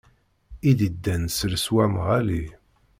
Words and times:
I 0.69 0.71
d-iddan 0.77 1.23
s 1.37 1.39
leswam 1.51 1.93
ɣali. 2.05 2.45